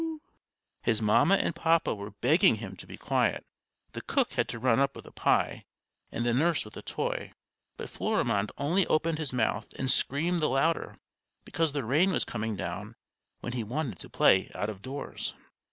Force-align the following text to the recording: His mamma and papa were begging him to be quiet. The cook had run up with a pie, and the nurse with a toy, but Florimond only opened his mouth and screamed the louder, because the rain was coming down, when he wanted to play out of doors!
His 0.81 0.99
mamma 0.99 1.35
and 1.35 1.53
papa 1.55 1.93
were 1.93 2.09
begging 2.09 2.55
him 2.55 2.75
to 2.77 2.87
be 2.87 2.97
quiet. 2.97 3.45
The 3.91 4.01
cook 4.01 4.33
had 4.33 4.51
run 4.51 4.79
up 4.79 4.95
with 4.95 5.05
a 5.05 5.11
pie, 5.11 5.63
and 6.11 6.25
the 6.25 6.33
nurse 6.33 6.65
with 6.65 6.75
a 6.75 6.81
toy, 6.81 7.33
but 7.77 7.87
Florimond 7.87 8.51
only 8.57 8.87
opened 8.87 9.19
his 9.19 9.31
mouth 9.31 9.71
and 9.77 9.91
screamed 9.91 10.39
the 10.39 10.49
louder, 10.49 10.97
because 11.45 11.73
the 11.73 11.83
rain 11.85 12.11
was 12.11 12.25
coming 12.25 12.55
down, 12.55 12.95
when 13.41 13.53
he 13.53 13.63
wanted 13.63 13.99
to 13.99 14.09
play 14.09 14.49
out 14.55 14.69
of 14.71 14.81
doors! 14.81 15.35